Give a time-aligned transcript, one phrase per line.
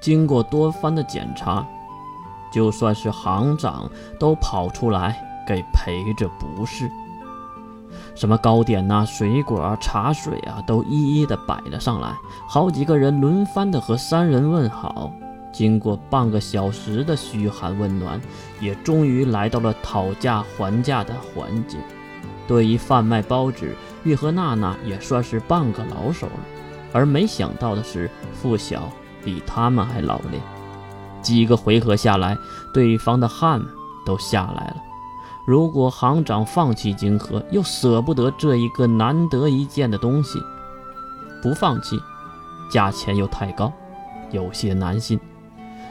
[0.00, 1.66] 经过多番的检查，
[2.52, 6.90] 就算是行长都跑出来给陪着不是。
[8.14, 12.12] 什么糕点呐、水果啊、茶水啊，都一一的摆了上来。
[12.48, 15.12] 好几个人轮番的和三人问好。
[15.50, 18.20] 经过半个小时的嘘寒问暖，
[18.60, 21.78] 也终于来到了讨价还价的环节。
[22.46, 23.74] 对于贩卖包纸，
[24.04, 26.32] 玉和娜娜也算是半个老手了。
[26.92, 28.90] 而没想到的是，付晓
[29.28, 30.42] 比他们还老练。
[31.20, 32.34] 几个回合下来，
[32.72, 33.60] 对方的汗
[34.06, 34.76] 都下来了。
[35.46, 40.42] 如果行长放弃金河，又舍不得这一个难得一见的东西，
[41.42, 42.00] 不放弃，
[42.70, 43.70] 价钱又太高，
[44.30, 45.20] 有些难信。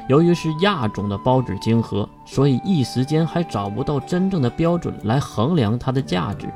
[0.10, 6.50] 由于是亚种的包纸晶核，所以一时间还找不到真正的标准来衡量它的价值，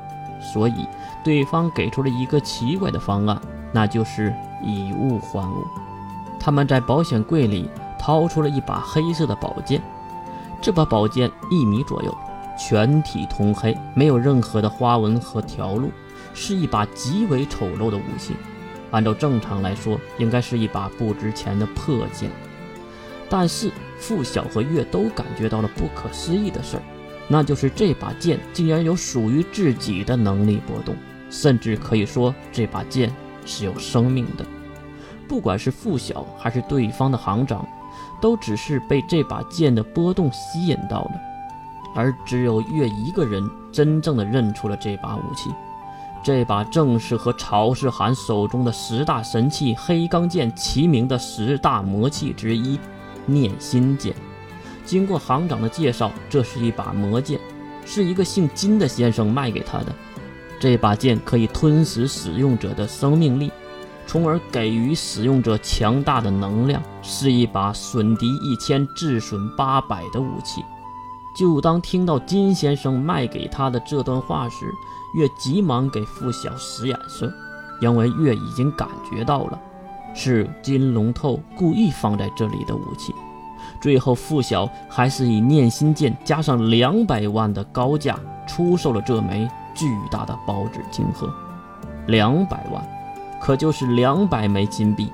[0.52, 0.88] 所以
[1.24, 3.40] 对方给出了一个奇怪的方案，
[3.72, 5.63] 那就是以物换物。
[6.44, 7.70] 他们在保险柜里
[8.00, 9.80] 掏出了一把黑色的宝剑，
[10.59, 12.18] 这把宝剑一米左右，
[12.57, 15.91] 全体通黑，没有任何的花纹和条路，
[16.34, 18.35] 是一把极为丑陋的武器。
[18.90, 22.32] 按照正常来说，应该是一把不值钱的破剑。
[23.29, 26.84] 但是付晓和月都感觉到了不可思议的事儿，
[27.27, 30.96] 那就是这把剑竟然有属于自己的能力波动，
[31.29, 33.13] 甚至可以说这把剑
[33.46, 34.44] 是有生命的。
[35.32, 37.65] 不管是付晓还是对方的行长，
[38.20, 41.12] 都只是被这把剑的波动吸引到了，
[41.96, 45.49] 而只有月一个人真正的认出了这把武器。
[46.21, 52.77] 这把正是和曹世涵手中的十大神器黑钢剑齐名的十大魔器之一。
[53.26, 54.13] 念心剑，
[54.84, 57.40] 经过行长的介绍，这是一把魔剑，
[57.85, 59.95] 是一个姓金的先生卖给他的。
[60.60, 63.49] 这把剑可以吞噬使用者的生命力，
[64.12, 70.62] 从而给予使用者强大的能量，是一把损敌一千、自损八百的武器。
[71.34, 74.69] 就当听到金先生卖给他的这段话时，
[75.16, 77.31] 月急忙给付晓使眼色，
[77.79, 79.57] 因为月已经感觉到了。
[80.13, 83.16] 是金龙透故意放在这里的武器。
[83.81, 91.33] 最后，付晓还是以念心剑加上两百万的高价出售了这枚巨大的包纸金盒。
[92.07, 92.85] 两百万，
[93.41, 95.12] 可就是两百枚金币。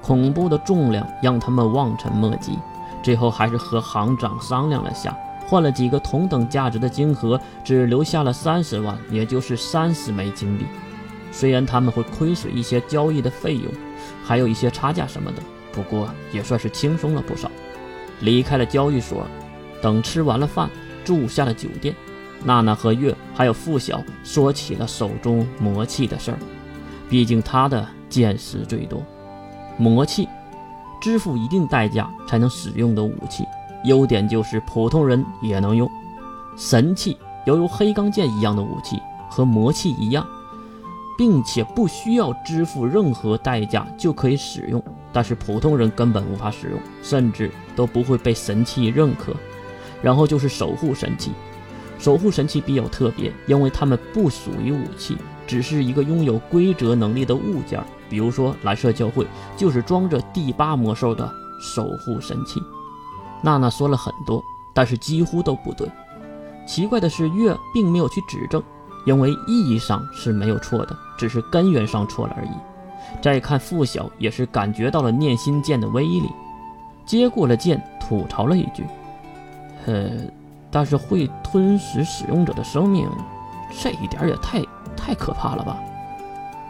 [0.00, 2.56] 恐怖的重量让他们望尘莫及。
[3.02, 5.16] 最后，还是和行长商量了下，
[5.46, 10.64] 换了几个同等价值的金盒，只留下了三十万，也就是三十枚金币。
[11.32, 13.64] 虽然他们会亏损一些交易的费用。
[14.24, 17.48] 还有一些差价什么的，不过也算是轻松了不少。
[18.20, 19.24] 离开了交易所，
[19.80, 20.68] 等吃完了饭，
[21.04, 21.94] 住下了酒店。
[22.42, 26.38] 娜娜和月还有付晓说起了手中魔器的事儿，
[27.08, 29.02] 毕竟他的见识最多。
[29.78, 30.28] 魔器，
[31.00, 33.44] 支付一定代价才能使用的武器，
[33.84, 35.90] 优点就是普通人也能用。
[36.56, 40.26] 神器，犹如黑钢剑一样的武器，和魔器一样。
[41.18, 44.82] 并且不需要支付任何代价就可以使用，
[45.14, 49.34] 但是普通人根本无法使用，甚至都不会被神器认可。
[50.02, 51.32] 然后就是守护神器，
[51.98, 57.82] 守护神器比较特别，因为它们不属于武器，只是一个拥有规则能力的物件。
[58.08, 59.26] 比如说蓝色教会
[59.56, 61.28] 就是装着第八魔兽的
[61.60, 62.62] 守护神器。
[63.42, 64.42] 娜娜说了很多，
[64.74, 65.88] 但是几乎都不对。
[66.66, 68.62] 奇怪的是，月并没有去指正。
[69.04, 72.50] 因为意义上是没有错的，只是根源上错了而已。
[73.22, 76.28] 再看付晓，也是感觉到了念心剑的威力，
[77.04, 78.84] 接过了剑，吐槽了一句
[79.86, 80.10] ：“呃，
[80.72, 83.08] 但是会吞噬使用者的生命，
[83.80, 84.58] 这一点也太
[85.06, 85.78] 太可怕了吧？”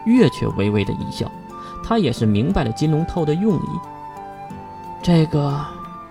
[0.05, 1.29] 月却微微的一笑，
[1.83, 3.69] 他也是明白了金龙透的用意。
[5.01, 5.59] 这个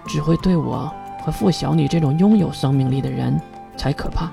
[0.07, 0.93] 只会对我
[1.23, 3.41] 和付小女这种拥有生命力的人
[3.77, 4.29] 才可怕。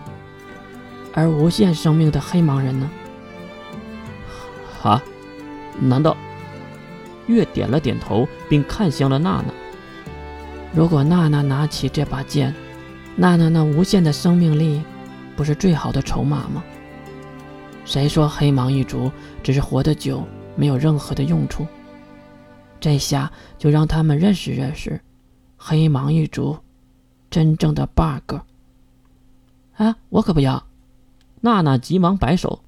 [1.14, 2.90] 而无限生命的黑盲人呢？
[4.82, 5.02] 啊？
[5.80, 6.18] 难道？
[7.28, 9.46] 月点了点头，并看向了娜娜。
[10.74, 12.54] 如果娜娜拿起这把剑，
[13.16, 14.82] 娜娜那无限的生命力，
[15.36, 16.64] 不是最好的筹码吗？
[17.86, 19.12] 谁说黑芒一族
[19.44, 20.24] 只是活得久，
[20.56, 21.66] 没有任何的用处？
[22.80, 25.00] 这下就让他们认识认识
[25.58, 26.58] 黑芒一族
[27.30, 28.36] 真正的 bug。
[29.76, 30.64] 啊，我可不要！
[31.42, 32.62] 娜娜急忙摆手，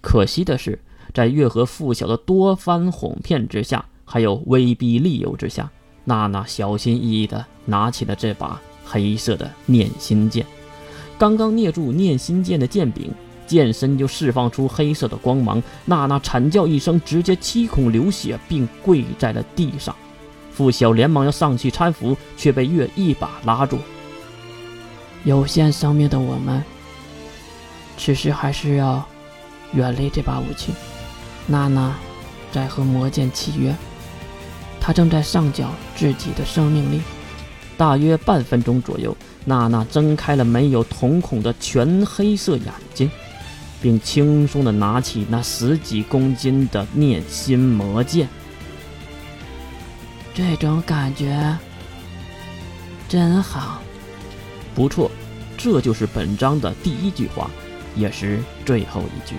[0.00, 0.78] 可惜的是，
[1.12, 5.70] 在月和付晓的多番哄骗之下，还有威逼利诱之下，
[6.04, 10.46] 娜娜小心翼翼地拿起了这把黑色的念心剑。
[11.18, 13.10] 刚刚捏住念心剑的剑柄，
[13.46, 15.62] 剑身就释放出黑色的光芒。
[15.84, 19.94] 娜娜惨叫一声，直接七孔流血，并跪在了地上。
[20.50, 23.78] 傅晓连忙要上去搀扶，却被月一把拉住。
[25.24, 26.62] 有限生命的我们，
[27.96, 29.02] 此时还是要
[29.72, 30.72] 远离这把武器。
[31.46, 31.94] 娜娜
[32.50, 33.74] 在和魔剑契约，
[34.80, 37.00] 她正在上缴自己的生命力。
[37.78, 43.10] 大约半分钟左右，娜娜睁开了没有瞳孔的全黑色眼睛，
[43.82, 48.28] 并轻松地拿起那十几公斤的念心魔剑。
[50.32, 51.58] 这种感觉
[53.08, 53.82] 真好，
[54.74, 55.10] 不错，
[55.58, 57.50] 这就是本章的第一句话，
[57.94, 59.34] 也是最后一句。